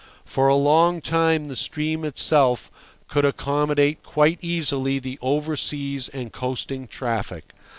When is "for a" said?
0.25-0.55